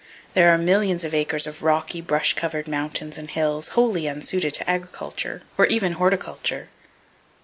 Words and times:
There 0.33 0.51
are 0.51 0.57
millions 0.57 1.03
of 1.03 1.13
acres 1.13 1.45
of 1.45 1.61
rocky, 1.61 2.01
brush 2.01 2.33
covered 2.33 2.67
mountains 2.67 3.19
and 3.19 3.29
hills, 3.29 3.67
wholly 3.77 4.07
unsuited 4.09 4.55
to 4.55 4.67
agriculture, 4.67 5.43
or 5.59 5.67
even 5.67 5.91
horticulture. 5.91 6.69